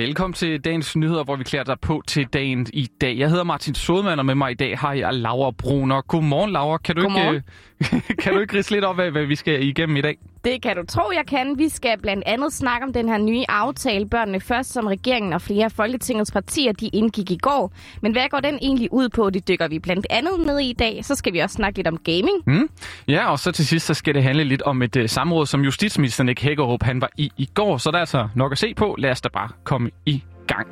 [0.00, 3.18] Velkommen til dagens nyheder, hvor vi klæder dig på til dagen i dag.
[3.18, 6.00] Jeg hedder Martin Sodemann, og med mig i dag har jeg Laura Bruner.
[6.00, 6.78] Godmorgen, Laura.
[6.78, 7.34] Kan du, Godmorgen.
[7.34, 10.16] ikke, kan du ikke ridse lidt op af, hvad vi skal igennem i dag?
[10.44, 11.58] Det kan du tro, jeg kan.
[11.58, 15.42] Vi skal blandt andet snakke om den her nye aftale, Børnene Først, som regeringen og
[15.42, 17.72] flere af Folketingets partier de indgik i går.
[18.02, 19.30] Men hvad går den egentlig ud på?
[19.30, 21.04] Det dykker vi blandt andet ned i i dag.
[21.04, 22.42] Så skal vi også snakke lidt om gaming.
[22.46, 22.68] Mm.
[23.08, 25.60] Ja, og så til sidst så skal det handle lidt om et uh, samråd, som
[25.60, 27.78] justitsminister Nick Hækkerup han var i i går.
[27.78, 28.94] Så der er altså nok at se på.
[28.98, 30.66] Lad os da bare komme i gang.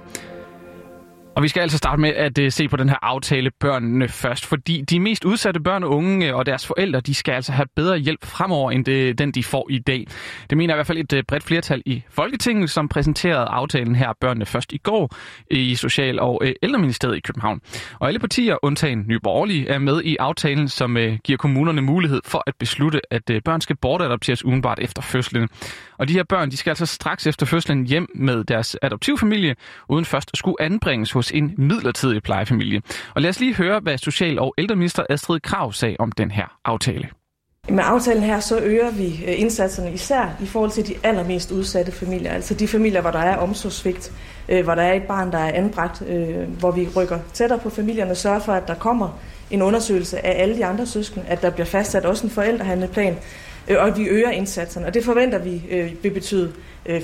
[1.38, 4.46] Og vi skal altså starte med at uh, se på den her aftale børnene først,
[4.46, 7.66] fordi de mest udsatte børn og unge øh, og deres forældre, de skal altså have
[7.76, 10.06] bedre hjælp fremover end det, den, de får i dag.
[10.50, 14.12] Det mener i hvert fald et uh, bredt flertal i Folketinget, som præsenterede aftalen her
[14.20, 15.14] børnene først i går
[15.50, 17.60] i Social- og uh, Ældreministeriet i København.
[17.98, 22.20] Og alle partier, undtagen Nye Borgerlige, er med i aftalen, som uh, giver kommunerne mulighed
[22.24, 25.48] for at beslutte, at uh, børn skal bortadopteres udenbart efter fødslen.
[25.98, 29.54] Og de her børn, de skal altså straks efter fødslen hjem med deres adoptivfamilie,
[29.88, 32.82] uden først at skulle anbringes hos en midlertidig plejefamilie.
[33.14, 36.58] Og lad os lige høre, hvad Social- og Ældreminister Astrid Krav sagde om den her
[36.64, 37.08] aftale.
[37.70, 41.92] Med aftalen her, så øger vi øh, indsatserne især i forhold til de allermest udsatte
[41.92, 42.32] familier.
[42.32, 44.12] Altså de familier, hvor der er omsorgssvigt,
[44.48, 47.70] øh, hvor der er et barn, der er anbragt, øh, hvor vi rykker tættere på
[47.70, 49.18] familierne, sørger for, at der kommer
[49.50, 53.16] en undersøgelse af alle de andre søskende, at der bliver fastsat også en forældrehandleplan,
[53.70, 54.86] og at vi øger indsatserne.
[54.86, 55.62] Og det forventer vi
[56.02, 56.52] vil betyde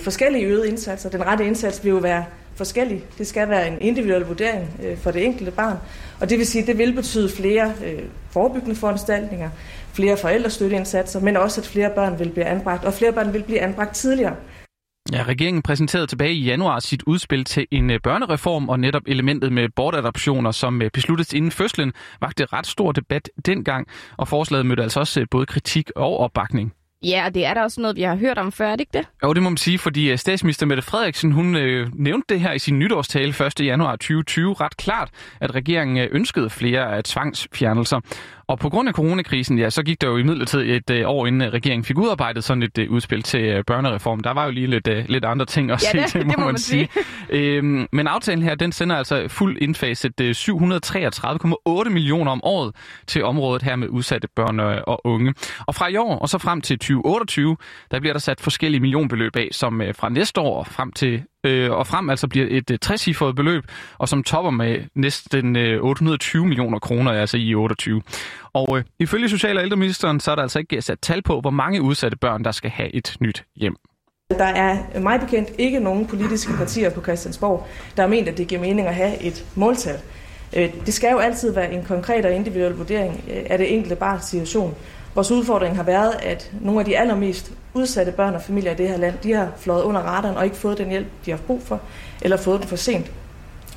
[0.02, 1.10] forskellige øgede indsatser.
[1.10, 2.24] Den rette indsats vil jo være
[2.56, 3.04] forskellig.
[3.18, 5.76] Det skal være en individuel vurdering øh, for det enkelte barn.
[6.20, 9.50] Og det vil sige, at det vil betyde flere øh, forebyggende foranstaltninger,
[9.92, 13.60] flere forældrestøtteindsatser, men også at flere børn vil blive anbragt, og flere børn vil blive
[13.60, 14.36] anbragt tidligere.
[15.12, 19.52] Ja, regeringen præsenterede tilbage i januar sit udspil til en øh, børnereform, og netop elementet
[19.52, 25.00] med bortadoptioner, som besluttes inden fødslen, vagte ret stor debat dengang, og forslaget mødte altså
[25.00, 26.72] også både kritik og opbakning.
[27.04, 28.98] Ja, og det er da også noget, vi har hørt om før, er det ikke
[28.98, 29.06] det?
[29.22, 32.58] Jo, det må man sige, fordi statsminister Mette Frederiksen, hun øh, nævnte det her i
[32.58, 33.60] sin nytårstale 1.
[33.60, 35.08] januar 2020 ret klart,
[35.40, 38.00] at regeringen ønskede flere tvangsfjernelser.
[38.46, 41.26] Og på grund af coronakrisen, ja, så gik der jo i midlertid et øh, år
[41.26, 44.20] inden regeringen fik udarbejdet sådan et øh, udspil til øh, børnereform.
[44.20, 46.30] Der var jo lige lidt, øh, lidt andre ting at ja, se det, til, må,
[46.30, 46.88] det må man man sige.
[47.30, 52.74] øhm, men aftalen her, den sender altså fuld indfaset øh, 733,8 millioner om året
[53.06, 55.34] til området her med udsatte børn og unge.
[55.66, 57.56] Og fra i år og så frem til 2028,
[57.90, 61.70] der bliver der sat forskellige millionbeløb af, som øh, fra næste år frem til øh,
[61.70, 63.64] og frem altså bliver et øh, 60 beløb,
[63.98, 68.02] og som topper med næsten øh, 820 millioner kroner, altså i 28.
[68.52, 71.50] Og øh, ifølge Social- og Ældreministeren, så er der altså ikke sat tal på, hvor
[71.50, 73.76] mange udsatte børn, der skal have et nyt hjem.
[74.30, 77.66] Der er mig bekendt ikke nogen politiske partier på Christiansborg,
[77.96, 79.98] der har ment, at det giver mening at have et måltal.
[80.56, 83.96] Øh, det skal jo altid være en konkret og individuel vurdering øh, af det enkelte
[83.96, 84.74] barns situation.
[85.14, 88.88] Vores udfordring har været, at nogle af de allermest udsatte børn og familier i det
[88.88, 91.62] her land, de har flået under radaren og ikke fået den hjælp, de har brug
[91.62, 91.80] for,
[92.22, 93.10] eller fået den for sent.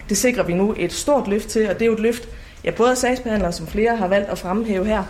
[0.09, 2.29] Det sikrer vi nu et stort løft til, og det er jo et løft,
[2.63, 5.03] ja, både af sagsbehandlere, som flere har valgt at fremhæve her,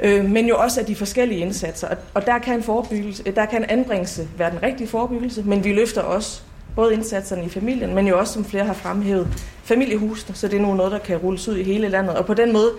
[0.00, 1.88] øh, men jo også af de forskellige indsatser.
[2.14, 5.64] Og der kan, en forebyggelse, øh, der kan en anbringelse være den rigtige forebyggelse, men
[5.64, 6.42] vi løfter også
[6.76, 9.28] både indsatserne i familien, men jo også, som flere har fremhævet,
[9.64, 12.16] familiehusene, så det er nu noget, der kan rulles ud i hele landet.
[12.16, 12.70] Og på den måde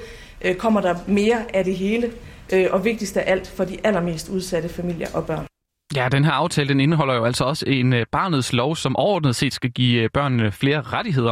[0.42, 2.12] øh, kommer der mere af det hele,
[2.54, 5.46] øh, og vigtigst af alt for de allermest udsatte familier og børn.
[5.96, 9.36] Ja, den her aftale den indeholder jo altså også en øh, barnets lov, som overordnet
[9.36, 11.32] set skal give øh, børnene flere rettigheder.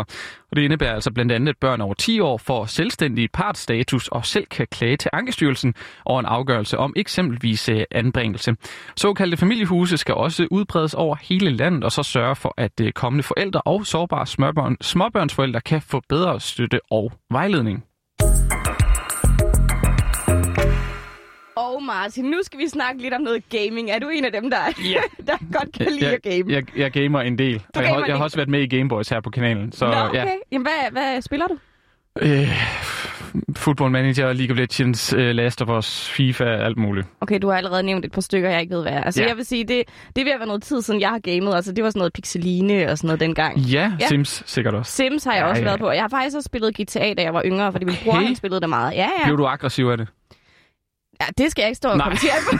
[0.51, 4.25] Og det indebærer altså blandt andet, at børn over 10 år får selvstændig partstatus og
[4.25, 5.73] selv kan klage til Ankestyrelsen
[6.05, 8.55] over en afgørelse om eksempelvis øh, anbringelse.
[8.95, 13.61] Såkaldte familiehuse skal også udbredes over hele landet og så sørge for, at kommende forældre
[13.61, 17.83] og sårbare småbørn, småbørnsforældre kan få bedre støtte og vejledning.
[21.75, 23.89] Og Martin, nu skal vi snakke lidt om noget gaming.
[23.91, 24.57] Er du en af dem, der,
[24.93, 25.01] Ja.
[25.31, 26.53] der godt kan lide jeg, at game?
[26.53, 27.63] Jeg, jeg gamer en del.
[27.75, 29.71] Og jeg, jeg har også været med i Gameboys her på kanalen.
[29.71, 30.17] Så, Nå, okay.
[30.17, 30.25] ja.
[30.51, 31.57] Jamen, hvad, hvad spiller du?
[32.21, 32.47] Øh,
[33.57, 37.07] football Manager, League of Legends, øh, Last of Us, FIFA, alt muligt.
[37.21, 39.03] Okay, du har allerede nævnt et par stykker, jeg ikke ved, hvad er.
[39.03, 39.27] Altså, Ja.
[39.27, 39.83] jeg vil sige, det,
[40.15, 41.55] det vil have været noget tid siden, jeg har gamet.
[41.55, 43.57] Altså, det var sådan noget pixeline og sådan noget dengang.
[43.59, 44.07] Ja, Ja.
[44.07, 44.91] Sims sikkert også.
[44.91, 45.65] Sims har jeg Ja, også ja.
[45.67, 45.91] været på.
[45.91, 48.25] Jeg har faktisk også spillet GTA, da jeg var yngre, fordi min bror Okay.
[48.25, 48.93] han spillede det meget.
[48.93, 49.25] Ja, ja.
[49.25, 50.07] Blev du aggressiv af det?
[51.23, 52.05] Ja det skal jeg ikke stå og Nej.
[52.05, 52.57] kommentere på.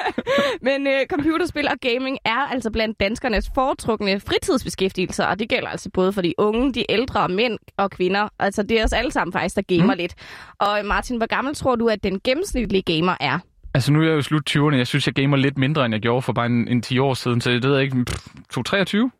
[0.68, 5.90] Men øh, computerspil og gaming er altså blandt danskernes foretrukne fritidsbeskæftigelser, og det gælder altså
[5.90, 8.28] både for de unge, de ældre, mænd og kvinder.
[8.38, 9.98] Altså det er os alle sammen faktisk, der gamer mm.
[9.98, 10.14] lidt.
[10.58, 13.38] Og øh, Martin, hvor gammel tror du, at den gennemsnitlige gamer er?
[13.74, 14.76] Altså nu er jeg jo slut 20'erne.
[14.76, 17.14] Jeg synes, jeg gamer lidt mindre, end jeg gjorde for bare en, en 10 år
[17.14, 17.40] siden.
[17.40, 18.04] Så det ved jeg ikke.
[18.04, 19.10] Pff, 223?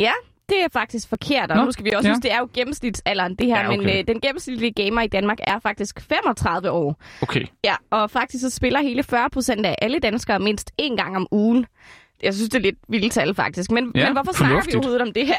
[0.00, 0.12] Ja,
[0.48, 2.14] det er faktisk forkert, og Nå, nu skal vi også ja.
[2.14, 3.78] huske, det er jo gennemsnitsalderen, det her, Ja, okay.
[3.78, 7.02] men øh, den gennemsnitlige gamer i Danmark er faktisk 35 år.
[7.22, 7.46] Okay.
[7.64, 11.28] Ja, og faktisk så spiller hele 40 procent af alle danskere mindst én gang om
[11.30, 11.66] ugen.
[12.24, 13.70] Jeg synes, det er lidt vildt tal, faktisk.
[13.70, 14.62] Men, Ja, men hvorfor fornuftigt.
[14.64, 15.36] snakker vi overhovedet om det her?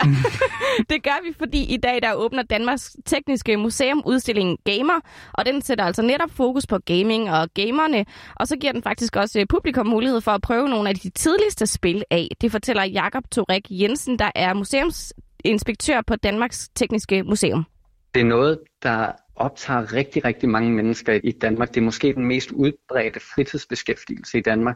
[0.91, 4.99] det gør vi, fordi i dag der åbner Danmarks Tekniske Museum udstillingen Gamer,
[5.33, 8.05] og den sætter altså netop fokus på gaming og gamerne,
[8.35, 11.09] og så giver den faktisk også øh, publikum mulighed for at prøve nogle af de
[11.09, 12.27] tidligste spil af.
[12.41, 17.65] Det fortæller Jakob Torek Jensen, der er museumsinspektør på Danmarks Tekniske Museum.
[18.13, 21.69] Det er noget, der optager rigtig, rigtig mange mennesker i Danmark.
[21.69, 24.75] Det er måske den mest udbredte fritidsbeskæftigelse i Danmark.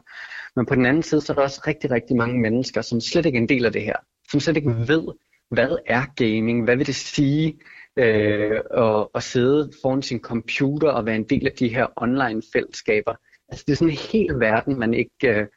[0.55, 3.25] Men på den anden side, så er der også rigtig, rigtig mange mennesker, som slet
[3.25, 3.95] ikke er en del af det her.
[4.31, 5.03] Som slet ikke ved,
[5.51, 6.63] hvad er gaming?
[6.63, 7.59] Hvad vil det sige
[7.99, 12.41] øh, at, at sidde foran sin computer og være en del af de her online
[12.53, 13.15] fællesskaber?
[13.49, 15.47] Altså det er sådan en hel verden, man ikke øh,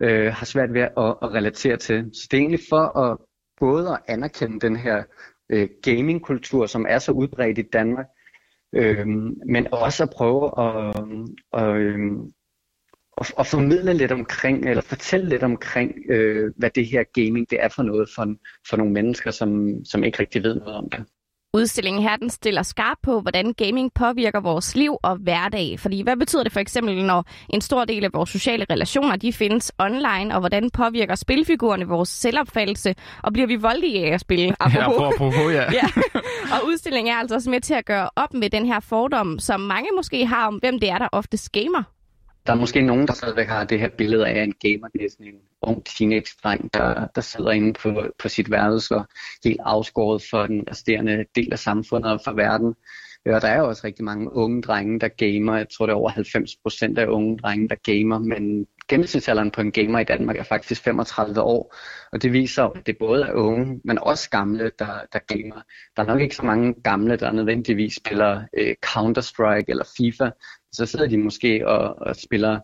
[0.00, 2.10] øh, har svært ved at, at relatere til.
[2.12, 3.18] Så det er egentlig for at
[3.60, 5.02] både at anerkende den her
[5.50, 8.06] øh, gamingkultur, som er så udbredt i Danmark,
[8.76, 9.06] øh,
[9.46, 10.94] men også at prøve at,
[11.52, 12.20] at, øhm,
[13.20, 17.62] at, at formidle lidt omkring, eller fortælle lidt omkring, øh, hvad det her gaming det
[17.64, 18.34] er for noget for,
[18.68, 21.04] for nogle mennesker, som, som ikke rigtig ved noget om det.
[21.56, 25.80] Udstillingen her den stiller skarp på, hvordan gaming påvirker vores liv og hverdag.
[25.80, 29.32] Fordi hvad betyder det for eksempel, når en stor del af vores sociale relationer de
[29.32, 34.44] findes online, og hvordan påvirker spilfigurerne vores selvopfattelse, og bliver vi voldelige af at spille?
[34.44, 35.72] Ja, apropos, apropos ja.
[35.80, 35.86] ja.
[36.52, 39.60] Og udstillingen er altså også med til at gøre op med den her fordom, som
[39.60, 41.95] mange måske har om, hvem det er, der oftest gamer.
[42.46, 44.88] Der er måske nogen, der stadigvæk har det her billede af en gamer.
[44.88, 49.06] Det er sådan en ung teenage-dreng, der, der sidder inde på, på sit værelse og
[49.44, 52.74] helt afskåret for den resterende del af samfundet og for verden.
[53.26, 55.56] Og der er jo også rigtig mange unge drenge, der gamer.
[55.56, 58.18] Jeg tror, det er over 90 procent af unge drenge, der gamer.
[58.18, 61.74] Men gennemsnitsalderen på en gamer i Danmark er faktisk 35 år.
[62.12, 65.62] Og det viser, at det både er unge, men også gamle, der, der gamer.
[65.96, 70.30] Der er nok ikke så mange gamle, der nødvendigvis spiller øh, Counter-Strike eller FIFA.
[70.76, 72.60] Så sidder de måske og, og spiller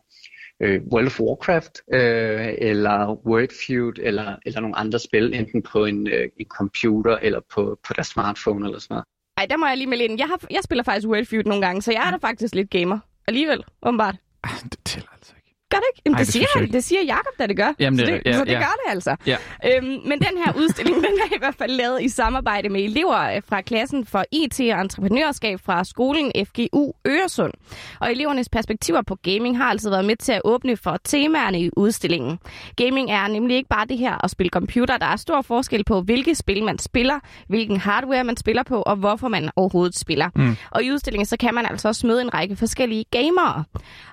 [0.62, 6.06] øh, World of Warcraft, øh, eller Wordfeud, eller, eller nogle andre spil, enten på en,
[6.06, 9.04] øh, en computer, eller på, på deres smartphone, eller sådan noget.
[9.36, 10.18] Ej, der må jeg lige melde ind.
[10.18, 12.98] Jeg, har, jeg spiller faktisk Wordfeud nogle gange, så jeg er da faktisk lidt gamer.
[13.28, 14.16] Alligevel, åbenbart.
[14.44, 15.54] Ah, Det tæller altså ikke.
[15.72, 16.02] Gør det ikke?
[16.06, 16.72] Jamen, Ej, det, det siger, ikke.
[16.72, 17.72] det siger Jacob, da det gør.
[17.78, 18.58] Jamen, det- så det, ja, så det ja.
[18.58, 19.16] gør det altså.
[19.26, 19.36] Ja.
[19.66, 23.34] Øhm, men den her udstilling, den er i hvert fald lavet i samarbejde med elever
[23.36, 27.52] øh, fra klassen for IT og entreprenørskab fra skolen FGU Øresund.
[28.00, 31.70] Og elevernes perspektiver på gaming har altså været med til at åbne for temaerne i
[31.76, 32.38] udstillingen.
[32.76, 34.96] Gaming er nemlig ikke bare det her at spille computer.
[34.96, 38.96] Der er stor forskel på, hvilke spil man spiller, hvilken hardware man spiller på, og
[38.96, 40.28] hvorfor man overhovedet spiller.
[40.36, 40.56] Mm.
[40.70, 43.64] Og i udstillingen så kan man altså også møde en række forskellige gamere.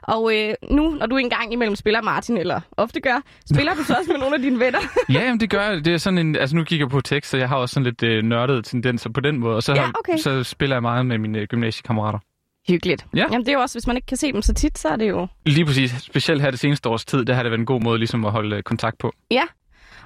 [0.01, 3.22] Og øh, nu, når du engang imellem spiller Martin, eller ofte gør,
[3.54, 4.80] spiller du så også med nogle af dine venner?
[5.13, 5.86] Ja, jamen, det gør jeg.
[5.86, 7.84] Det er sådan en, altså nu kigger jeg på tekst, så jeg har også sådan
[7.84, 9.56] lidt øh, nørdede tendenser på den måde.
[9.56, 10.18] Og så, Ja, okay.
[10.18, 12.19] så spiller jeg meget med mine øh, gymnasiekammerater.
[12.68, 13.06] Hyggeligt.
[13.16, 13.25] Ja.
[13.31, 14.96] Jamen det er jo også, hvis man ikke kan se dem så tit, så er
[14.96, 15.28] det jo...
[15.46, 15.92] Lige præcis.
[15.92, 18.31] Specielt her det seneste års tid, der har det været en god måde ligesom at
[18.31, 19.12] holde øh, kontakt på.
[19.31, 19.44] Ja.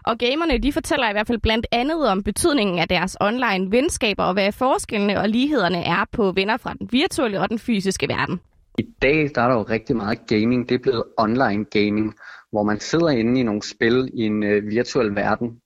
[0.06, 4.24] Og gamerne, de fortæller i hvert fald blandt andet om betydningen af deres online venskaber,
[4.24, 8.39] og hvad forskellene og lighederne er på venner fra den virtuelle og den fysiske verden.
[8.78, 10.70] I dag der er der jo rigtig meget gaming.
[10.70, 12.14] Det er blevet online gaming,
[12.52, 15.62] hvor man sidder inde i nogle spil i en øh, virtuel verden,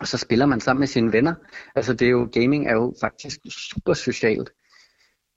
[0.00, 1.34] og så spiller man sammen med sine venner.
[1.74, 3.38] Altså det er jo, gaming er jo faktisk
[3.70, 4.50] super socialt.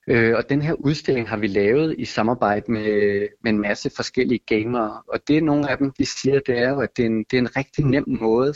[0.08, 4.40] Øh, og den her udstilling har vi lavet i samarbejde med, med en masse forskellige
[4.48, 5.02] gamere.
[5.08, 7.24] Og det er nogle af dem, de siger, det er jo, at det er en,
[7.24, 8.54] det er en rigtig nem måde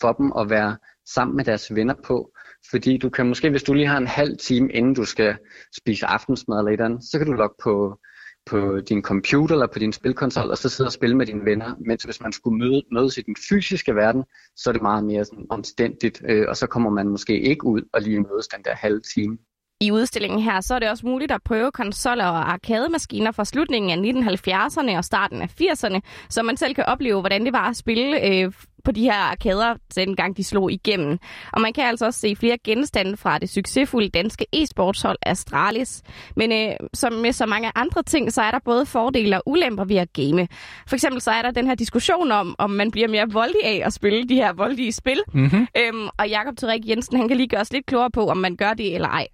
[0.00, 2.32] for dem at være sammen med deres venner på.
[2.70, 5.36] Fordi du kan måske, hvis du lige har en halv time, inden du skal
[5.76, 7.98] spise aftensmad eller et eller andet, så kan du logge på,
[8.46, 11.74] på din computer eller på din spilkonsol, og så sidde og spille med dine venner.
[11.86, 14.24] Mens hvis man skulle møde, mødes i den fysiske verden,
[14.56, 17.82] så er det meget mere sådan omstændigt, øh, og så kommer man måske ikke ud
[17.92, 19.38] og lige mødes den der halve time.
[19.82, 23.90] I udstillingen her, så er det også muligt at prøve konsoller og arkademaskiner fra slutningen
[23.90, 27.76] af 1970'erne og starten af 80'erne, så man selv kan opleve, hvordan det var at
[27.76, 28.52] spille øh,
[28.84, 31.18] på de her arkader, dengang de slog igennem.
[31.52, 36.02] Og man kan altså også se flere genstande fra det succesfulde danske e-sportshold Astralis.
[36.36, 39.84] Men øh, som med så mange andre ting, så er der både fordele og ulemper
[39.84, 40.48] ved at game.
[40.86, 43.82] For eksempel så er der den her diskussion om, om man bliver mere voldelig af
[43.84, 45.20] at spille de her voldelige spil.
[45.34, 45.66] Mm-hmm.
[45.78, 48.56] Øhm, og Jakob Turik Jensen, han kan lige gøre os lidt klogere på, om man
[48.56, 49.26] gør det eller ej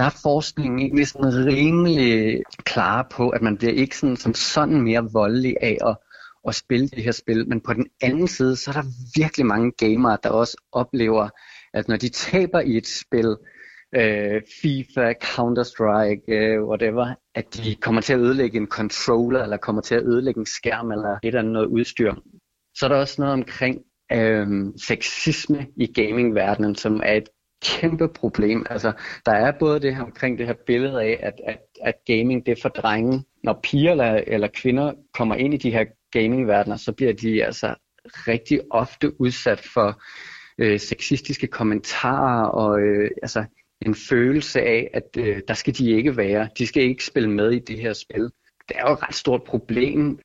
[0.00, 4.80] der er forskningen egentlig sådan rimelig klar på, at man bliver ikke sådan, som sådan
[4.80, 5.96] mere voldelig af at,
[6.48, 7.48] at spille det her spil.
[7.48, 11.28] Men på den anden side, så er der virkelig mange gamere, der også oplever,
[11.74, 13.36] at når de taber i et spil,
[13.94, 19.82] øh, FIFA, Counter-Strike, øh, whatever, at de kommer til at ødelægge en controller, eller kommer
[19.82, 22.14] til at ødelægge en skærm, eller et eller andet noget udstyr.
[22.76, 23.78] Så er der også noget omkring
[24.12, 27.28] øh, sexisme i gamingverdenen, som er et
[27.62, 28.66] kæmpe problem.
[28.70, 28.92] Altså,
[29.26, 32.52] der er både det her omkring det her billede af, at, at, at gaming det
[32.52, 33.24] er for drenge.
[33.42, 37.74] Når piger eller, eller kvinder kommer ind i de her gamingverdener, så bliver de altså
[38.04, 40.02] rigtig ofte udsat for
[40.58, 43.44] øh, sexistiske kommentarer og øh, altså
[43.86, 46.48] en følelse af, at øh, der skal de ikke være.
[46.58, 48.22] De skal ikke spille med i det her spil.
[48.68, 50.18] Det er jo et ret stort problem.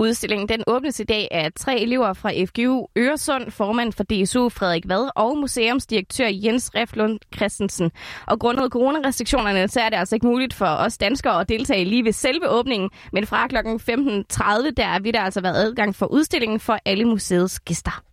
[0.00, 4.88] Udstillingen den åbnes i dag af tre elever fra FGU Øresund, formand for DSU Frederik
[4.88, 7.90] Vad og museumsdirektør Jens Reflund Christensen.
[8.26, 12.04] Og grundet coronarestriktionerne, så er det altså ikke muligt for os danskere at deltage lige
[12.04, 13.56] ved selve åbningen, men fra kl.
[13.56, 18.07] 15.30 der vil der altså været adgang for udstillingen for alle museets gæster.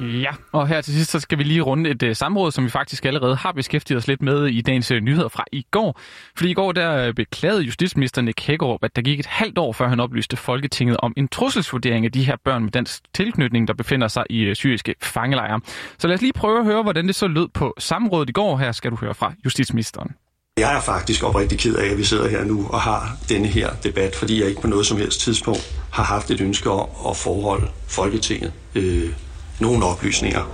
[0.00, 2.70] Ja, og her til sidst så skal vi lige runde et uh, samråd, som vi
[2.70, 6.00] faktisk allerede har beskæftiget os lidt med i dagens uh, nyheder fra i går.
[6.36, 9.72] Fordi i går der uh, beklagede justitsminister Nick Hækkerup, at der gik et halvt år,
[9.72, 13.74] før han oplyste Folketinget om en trusselsvurdering af de her børn med dansk tilknytning, der
[13.74, 15.60] befinder sig i uh, syriske fangelejre.
[15.98, 18.56] Så lad os lige prøve at høre, hvordan det så lød på samrådet i går.
[18.56, 20.10] Her skal du høre fra justitsministeren.
[20.58, 23.70] Jeg er faktisk oprigtig ked af, at vi sidder her nu og har denne her
[23.84, 27.16] debat, fordi jeg ikke på noget som helst tidspunkt har haft et ønske om at
[27.16, 29.10] forholde Folketinget øh,
[29.60, 30.44] nogle oplysninger.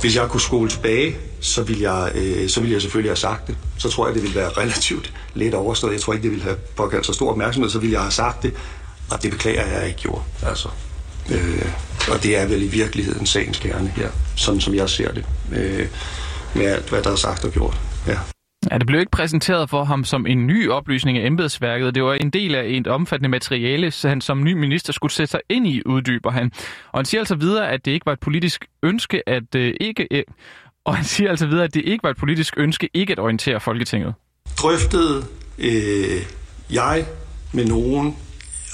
[0.00, 3.46] Hvis jeg kunne skole tilbage, så ville, jeg, øh, så ville jeg selvfølgelig have sagt
[3.46, 3.56] det.
[3.78, 5.92] Så tror jeg, det ville være relativt let overstået.
[5.92, 8.42] Jeg tror ikke, det ville have påkaldt så stor opmærksomhed, så ville jeg have sagt
[8.42, 8.54] det.
[9.10, 10.22] Og det beklager jeg ikke gjort.
[10.42, 10.68] Altså,
[11.30, 11.72] øh,
[12.10, 15.24] og det er vel i virkeligheden sagens kerne her, sådan som jeg ser det.
[15.52, 15.88] Øh,
[16.54, 17.80] med alt, hvad der er sagt og gjort.
[18.06, 18.16] Ja.
[18.70, 21.94] Ja, det blev ikke præsenteret for ham som en ny oplysning af embedsværket.
[21.94, 25.30] Det var en del af et omfattende materiale, så han som ny minister skulle sætte
[25.30, 26.52] sig ind i, uddyber han.
[26.92, 30.08] Og han siger altså videre, at det ikke var et politisk ønske at øh, ikke...
[30.10, 30.22] Øh,
[30.84, 33.60] og han siger altså videre, at det ikke var et politisk ønske ikke at orientere
[33.60, 34.14] Folketinget.
[34.58, 35.24] Drøftede
[35.58, 36.22] øh,
[36.70, 37.06] jeg
[37.52, 38.16] med nogen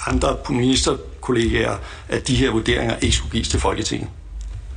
[0.06, 1.76] andre ministerkollegaer,
[2.08, 4.08] at de her vurderinger ikke skulle gives til Folketinget?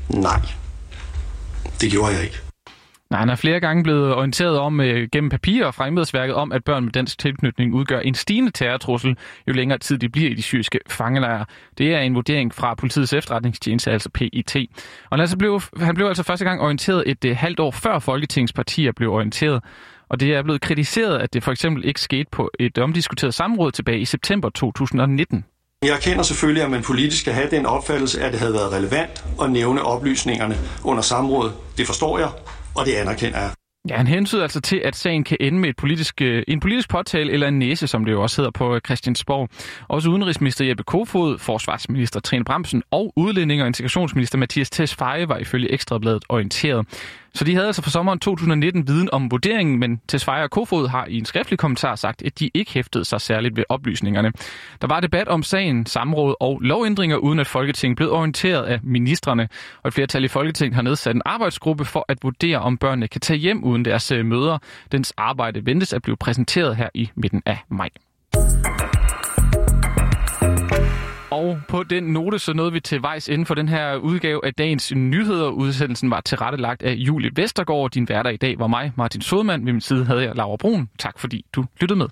[0.09, 0.41] Nej,
[1.81, 2.48] det gjorde jeg ikke.
[3.09, 6.63] Nej, han er flere gange blevet orienteret om øh, gennem papirer fra embedsværket om, at
[6.63, 10.41] børn med dansk tilknytning udgør en stigende terrortrussel, jo længere tid de bliver i de
[10.41, 11.45] syriske fangelejre.
[11.77, 14.55] Det er en vurdering fra politiets efterretningstjeneste, altså PIT.
[14.55, 14.61] Og
[15.11, 18.91] han, altså blev, han blev altså første gang orienteret et øh, halvt år før Folketingspartier
[18.91, 19.63] blev orienteret.
[20.09, 23.71] Og det er blevet kritiseret, at det for eksempel ikke skete på et omdiskuteret samråd
[23.71, 25.45] tilbage i september 2019.
[25.83, 29.25] Jeg erkender selvfølgelig, at man politisk skal have den opfattelse, at det havde været relevant
[29.41, 31.53] at nævne oplysningerne under samrådet.
[31.77, 32.29] Det forstår jeg,
[32.79, 33.51] og det anerkender jeg.
[33.89, 36.89] Ja, han hensyder altså til, at sagen kan ende med et politisk, øh, en politisk
[36.89, 39.49] påtale eller en næse, som det jo også hedder på øh, Christiansborg.
[39.87, 45.71] Også udenrigsminister Jeppe Kofod, forsvarsminister Trine Bramsen og udlænding- og integrationsminister Mathias Tesfaye var ifølge
[45.71, 46.87] Ekstrabladet orienteret.
[47.33, 51.05] Så de havde altså for sommeren 2019 viden om vurderingen, men Tesfaye og Kofod har
[51.05, 54.31] i en skriftlig kommentar sagt, at de ikke hæftede sig særligt ved oplysningerne.
[54.81, 59.49] Der var debat om sagen, samråd og lovændringer, uden at Folketinget blev orienteret af ministerne.
[59.83, 63.21] Og et flertal i Folketinget har nedsat en arbejdsgruppe for at vurdere, om børnene kan
[63.21, 64.57] tage hjem uden deres øh, møder.
[64.91, 67.89] Dens arbejde ventes at blive præsenteret her i midten af maj.
[71.39, 74.53] Og på den note, så nåede vi til vejs inden for den her udgave af
[74.53, 75.49] dagens nyheder.
[75.49, 77.91] Udsendelsen var tilrettelagt af Julie Vestergaard.
[77.91, 79.65] Din værter i dag var mig, Martin Sodman.
[79.65, 80.89] Ved min side havde jeg Laura Brun.
[80.99, 82.07] Tak fordi du lyttede med.